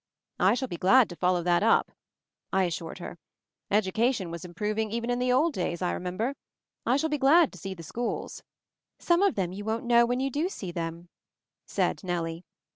"I 0.39 0.55
shall 0.55 0.67
be 0.67 0.77
glad 0.79 1.09
to 1.09 1.15
follow 1.15 1.43
that 1.43 1.61
up," 1.61 1.91
I 2.51 2.65
as 2.65 2.75
sured 2.75 2.97
her. 2.97 3.19
"Education 3.69 4.31
was 4.31 4.43
improving 4.43 4.89
even 4.89 5.11
in 5.11 5.19
the 5.19 5.31
old 5.31 5.53
days, 5.53 5.79
I 5.79 5.91
remember. 5.91 6.33
I 6.87 6.97
shall 6.97 7.07
be 7.09 7.19
glad 7.19 7.51
to 7.51 7.59
see 7.59 7.75
the 7.75 7.83
schools." 7.83 8.41
MOVING 8.97 8.97
THE 8.97 8.97
MOUNTAIN 8.97 9.05
53 9.05 9.13
"Some 9.13 9.21
of 9.21 9.35
them 9.35 9.53
you 9.53 9.63
won't 9.63 9.85
know 9.85 10.07
when 10.07 10.19
you 10.19 10.31
do 10.31 10.49
see 10.49 10.71
them," 10.71 11.09
said 11.67 12.03
Nellie. 12.03 12.43